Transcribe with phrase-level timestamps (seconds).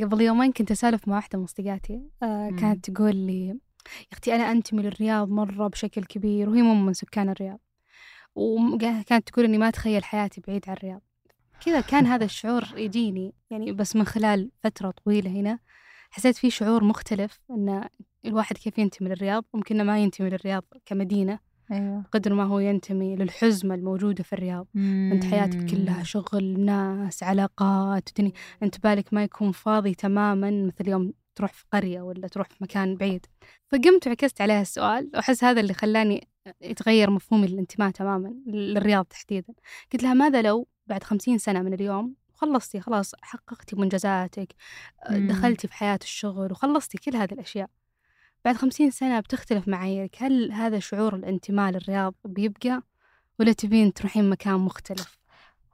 [0.00, 2.50] قبل يومين كنت أسولف مع واحدة من صديقاتي آه.
[2.50, 7.28] كانت تقول لي يا أختي أنا أنتمي للرياض مرة بشكل كبير وهي مو من سكان
[7.28, 7.60] الرياض.
[8.34, 11.02] وكانت تقول إني ما أتخيل حياتي بعيد عن الرياض.
[11.64, 15.58] كذا كان هذا الشعور يجيني يعني بس من خلال فترة طويلة هنا
[16.10, 17.88] حسيت في شعور مختلف إن
[18.24, 21.38] الواحد كيف ينتمي للرياض ممكن إنه ما ينتمي للرياض كمدينة.
[21.72, 22.04] أيوه.
[22.12, 24.66] قدر ما هو ينتمي للحزمة الموجودة في الرياض.
[25.12, 31.12] أنت حياتك كلها شغل ناس علاقات ودني أنت بالك ما يكون فاضي تماما مثل يوم
[31.34, 33.26] تروح في قرية ولا تروح في مكان بعيد.
[33.68, 36.28] فقمت وعكست عليها السؤال وأحس هذا اللي خلاني
[36.60, 39.54] يتغير مفهومي للانتماء تماما للرياض تحديدا.
[39.92, 44.54] قلت لها ماذا لو بعد خمسين سنة من اليوم خلصتي خلاص حققتي منجزاتك
[45.10, 45.28] مم.
[45.28, 47.70] دخلتي في حياة الشغل وخلصتي كل هذه الأشياء.
[48.44, 50.16] بعد خمسين سنة بتختلف معاييرك.
[50.18, 52.82] هل هذا شعور الانتماء للرياض بيبقى
[53.40, 55.18] ولا تبين تروحين مكان مختلف؟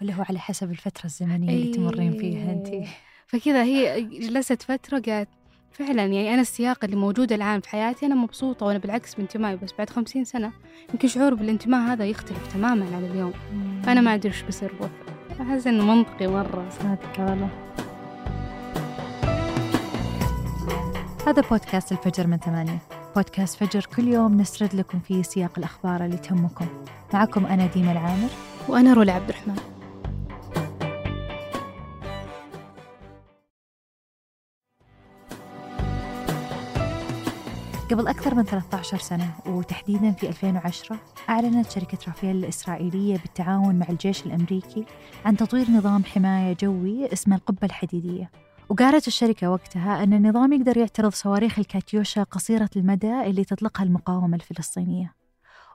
[0.00, 2.88] ولا هو على حسب الفترة الزمنية اللي تمرين فيها أنت.
[3.26, 5.28] فكذا هي جلست فترة قالت
[5.72, 9.72] فعلا يعني أنا السياق اللي موجود الآن في حياتي أنا مبسوطة وأنا بالعكس بانتمائي بس
[9.78, 10.52] بعد خمسين سنة
[10.90, 13.32] يمكن شعور بالانتماء هذا يختلف تماما عن اليوم.
[13.82, 15.40] فأنا ما أدري وش بيصير بوقتها.
[15.40, 16.68] أحس إنه منطقي مرة.
[16.70, 17.71] صادق والله.
[21.26, 22.78] هذا بودكاست الفجر من ثمانية.
[23.16, 26.66] بودكاست فجر كل يوم نسرد لكم فيه سياق الأخبار اللي تهمكم.
[27.14, 28.28] معكم أنا ديما العامر.
[28.68, 29.56] وأنا رولا عبد الرحمن.
[37.90, 44.26] قبل أكثر من 13 سنة وتحديدا في 2010 أعلنت شركة رافيل الإسرائيلية بالتعاون مع الجيش
[44.26, 44.84] الأمريكي
[45.24, 48.30] عن تطوير نظام حماية جوي اسمه القبة الحديدية.
[48.68, 55.14] وقالت الشركة وقتها أن النظام يقدر يعترض صواريخ الكاتيوشا قصيرة المدى اللي تطلقها المقاومة الفلسطينية.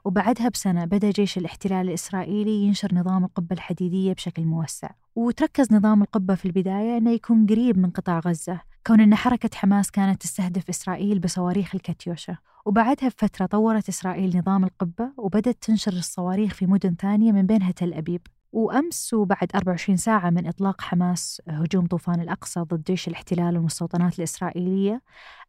[0.04, 4.90] وبعدها بسنة بدأ جيش الاحتلال الإسرائيلي ينشر نظام القبة الحديدية بشكل موسع.
[5.14, 9.90] وتركز نظام القبة في البداية أنه يكون قريب من قطاع غزة كون أن حركة حماس
[9.90, 12.36] كانت تستهدف إسرائيل بصواريخ الكاتيوشا.
[12.66, 17.94] وبعدها بفترة طورت إسرائيل نظام القبة وبدأت تنشر الصواريخ في مدن ثانية من بينها تل
[17.94, 18.26] أبيب.
[18.52, 25.02] وأمس وبعد 24 ساعة من إطلاق حماس هجوم طوفان الأقصى ضد جيش الاحتلال والمستوطنات الإسرائيلية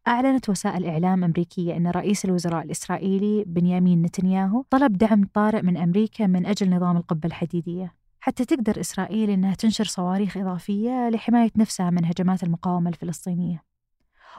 [0.08, 6.26] أعلنت وسائل إعلام أمريكية أن رئيس الوزراء الإسرائيلي بنيامين نتنياهو طلب دعم طارئ من أمريكا
[6.26, 12.04] من أجل نظام القبة الحديدية حتى تقدر إسرائيل أنها تنشر صواريخ إضافية لحماية نفسها من
[12.04, 13.69] هجمات المقاومة الفلسطينية.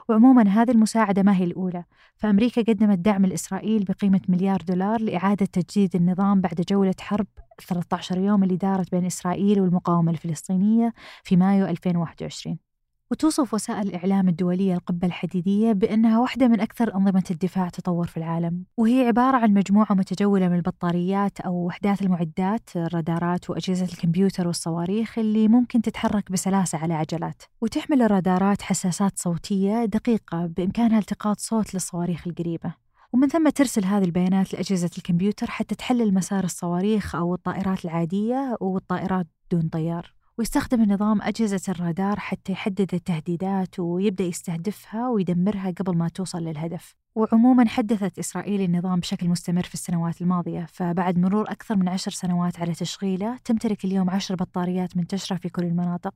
[0.10, 1.84] وعموما هذه المساعدة ما هي الأولى.
[2.18, 7.28] فأمريكا قدمت دعم لإسرائيل بقيمة مليار دولار لإعادة تجديد النظام بعد جولة حرب
[7.68, 12.71] 13 يوم اللي دارت بين إسرائيل والمقاومة الفلسطينية في مايو 2021
[13.12, 18.66] وتوصف وسائل الإعلام الدولية القبة الحديدية بأنها واحدة من أكثر أنظمة الدفاع تطور في العالم.
[18.78, 25.48] وهي عبارة عن مجموعة متجولة من البطاريات أو وحدات المعدات الرادارات وأجهزة الكمبيوتر والصواريخ اللي
[25.48, 27.44] ممكن تتحرك بسلاسة على عجلات.
[27.62, 32.74] وتحمل الرادارات حساسات صوتية دقيقة بإمكانها التقاط صوت للصواريخ القريبة.
[33.14, 39.28] ومن ثم ترسل هذه البيانات لأجهزة الكمبيوتر حتى تحلل مسار الصواريخ أو الطائرات العادية والطائرات
[39.52, 40.21] دون طيار.
[40.38, 46.96] ويستخدم النظام أجهزة الرادار حتى يحدد التهديدات ويبدأ يستهدفها ويدمرها قبل ما توصل للهدف.
[47.16, 52.60] وعموما حدثت إسرائيل النظام بشكل مستمر في السنوات الماضية فبعد مرور أكثر من عشر سنوات
[52.60, 56.14] على تشغيله تمتلك اليوم عشر بطاريات منتشرة في كل المناطق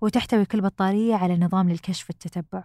[0.00, 2.64] وتحتوي كل بطارية على نظام للكشف والتتبع.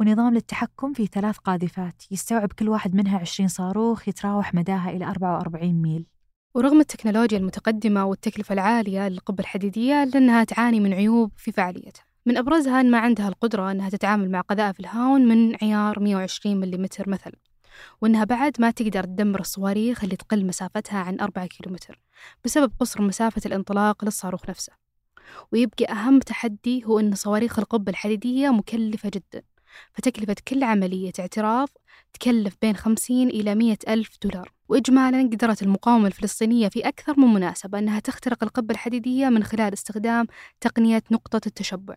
[0.00, 5.82] ونظام للتحكم في ثلاث قاذفات يستوعب كل واحد منها 20 صاروخ يتراوح مداها إلى 44
[5.82, 6.06] ميل.
[6.58, 12.04] ورغم التكنولوجيا المتقدمة والتكلفة العالية للقبة الحديدية إلا أنها تعاني من عيوب في فعاليتها.
[12.26, 16.88] من أبرزها أن ما عندها القدرة أنها تتعامل مع قذائف الهاون من عيار 120 ملم
[17.06, 17.32] مثلا
[18.00, 22.00] وأنها بعد ما تقدر تدمر الصواريخ اللي تقل مسافتها عن 4 كيلومتر
[22.44, 24.72] بسبب قصر مسافة الانطلاق للصاروخ نفسه.
[25.52, 29.42] ويبقى أهم تحدي هو أن صواريخ القبة الحديدية مكلفة جدا.
[29.92, 31.68] فتكلفة كل عملية اعتراض
[32.12, 34.52] تكلف بين 50 إلى 100 ألف دولار.
[34.68, 40.26] وإجمالا قدرت المقاومة الفلسطينية في أكثر من مناسبة أنها تخترق القبة الحديدية من خلال استخدام
[40.60, 41.94] تقنية نقطة التشبع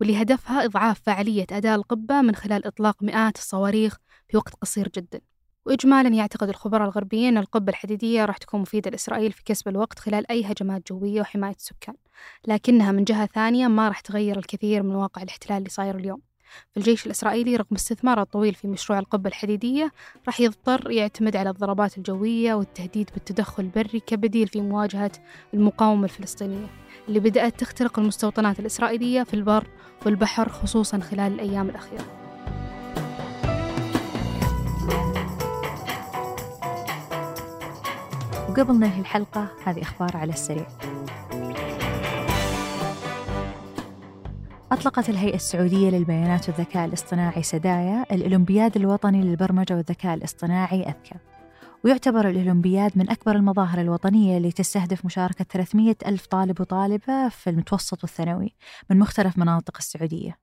[0.00, 3.96] واللي هدفها إضعاف فعالية أداء القبة من خلال إطلاق مئات الصواريخ
[4.28, 5.20] في وقت قصير جدا.
[5.66, 10.30] وإجمالا يعتقد الخبراء الغربيين أن القبة الحديدية راح تكون مفيدة لإسرائيل في كسب الوقت خلال
[10.30, 11.94] أي هجمات جوية وحماية السكان
[12.46, 16.33] لكنها من جهة ثانية ما راح تغير الكثير من واقع الاحتلال اللي صاير اليوم.
[16.72, 19.92] فالجيش الإسرائيلي رغم استثماره الطويل في مشروع القبة الحديدية
[20.26, 25.12] راح يضطر يعتمد على الضربات الجوية والتهديد بالتدخل البري كبديل في مواجهة
[25.54, 26.66] المقاومة الفلسطينية
[27.08, 29.66] اللي بدأت تخترق المستوطنات الإسرائيلية في البر
[30.06, 32.24] والبحر خصوصا خلال الأيام الأخيرة.
[38.48, 40.66] وقبل ننهي الحلقة هذه أخبار على السريع.
[44.74, 51.14] أطلقت الهيئة السعودية للبيانات والذكاء الاصطناعي سدايا الأولمبياد الوطني للبرمجة والذكاء الاصطناعي أذكى.
[51.84, 58.04] ويعتبر الأولمبياد من أكبر المظاهر الوطنية اللي تستهدف مشاركة 300 ألف طالب وطالبة في المتوسط
[58.04, 58.54] والثانوي
[58.90, 60.38] من مختلف مناطق السعودية.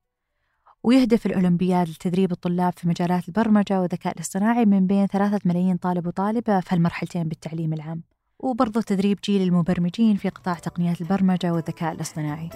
[0.83, 6.59] ويهدف الأولمبياد لتدريب الطلاب في مجالات البرمجة والذكاء الاصطناعي من بين ثلاثة ملايين طالب وطالبة
[6.59, 8.03] في المرحلتين بالتعليم العام.
[8.39, 12.49] وبرضه تدريب جيل المبرمجين في قطاع تقنيات البرمجة والذكاء الاصطناعي.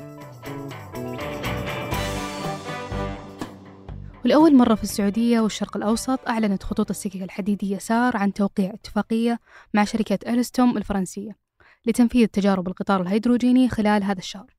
[4.25, 9.39] ولأول مرة في السعودية والشرق الأوسط أعلنت خطوط السكك الحديدية سار عن توقيع اتفاقية
[9.73, 11.37] مع شركة ألستوم الفرنسية
[11.85, 14.55] لتنفيذ تجارب القطار الهيدروجيني خلال هذا الشهر.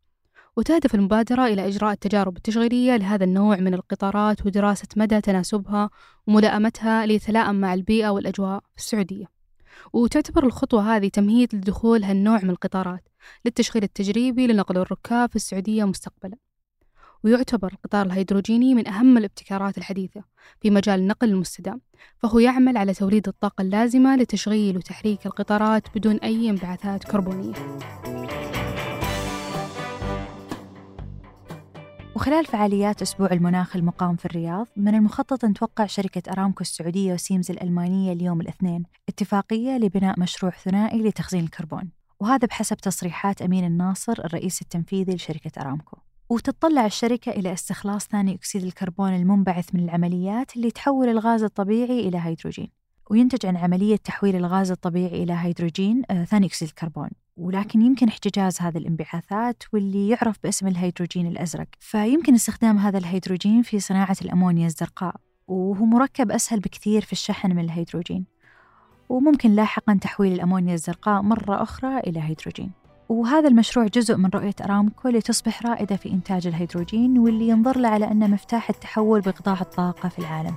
[0.57, 5.91] وتهدف المبادرة إلى إجراء التجارب التشغيلية لهذا النوع من القطارات ودراسة مدى تناسبها
[6.27, 9.27] وملائمتها ليتلائم مع البيئة والأجواء في السعودية.
[9.93, 13.09] وتعتبر الخطوة هذه تمهيد لدخول هالنوع من القطارات
[13.45, 16.46] للتشغيل التجريبي لنقل الركاب في السعودية مستقبلا.
[17.27, 20.25] ويعتبر القطار الهيدروجيني من أهم الابتكارات الحديثة
[20.61, 21.81] في مجال النقل المستدام
[22.19, 27.55] فهو يعمل على توليد الطاقة اللازمة لتشغيل وتحريك القطارات بدون أي انبعاثات كربونية.
[32.17, 37.51] وخلال فعاليات أسبوع المناخ المقام في الرياض من المخطط أن توقع شركة أرامكو السعودية وسيمنز
[37.51, 41.91] الألمانية اليوم الاثنين اتفاقية لبناء مشروع ثنائي لتخزين الكربون.
[42.21, 46.06] وهذا بحسب تصريحات أمين الناصر الرئيس التنفيذي لشركة أرامكو.
[46.29, 52.19] وتتطلع الشركة إلى استخلاص ثاني أكسيد الكربون المنبعث من العمليات اللي تحول الغاز الطبيعي إلى
[52.19, 52.69] هيدروجين.
[53.11, 57.09] وينتج عن عملية تحويل الغاز الطبيعي إلى هيدروجين آه ثاني أكسيد الكربون.
[57.37, 61.67] ولكن يمكن احتجاز هذه الانبعاثات واللي يعرف باسم الهيدروجين الأزرق.
[61.81, 65.15] فيمكن استخدام هذا الهيدروجين في صناعة الأمونيا الزرقاء
[65.49, 68.25] وهو مركب أسهل بكثير في الشحن من الهيدروجين.
[69.09, 72.86] وممكن لاحقا تحويل الأمونيا الزرقاء مرة أخرى إلى هيدروجين.
[73.09, 78.11] وهذا المشروع جزء من رؤية أرامكو لتصبح رائدة في إنتاج الهيدروجين واللي ينظر له على
[78.11, 80.55] أنه مفتاح التحول بقطاع الطاقة في العالم.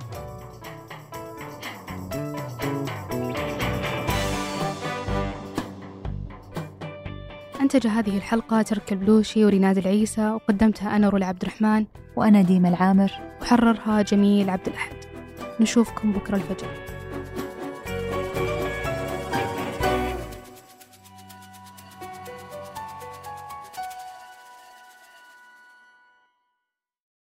[7.60, 11.84] أنتج هذه الحلقة ترك البلوشي وريناد العيسى وقدمتها أنا رولا عبد الرحمن.
[12.16, 13.12] وأنا ديما العامر.
[13.42, 14.96] وحررها جميل عبد الأحد.
[15.60, 16.89] نشوفكم بكرة الفجر.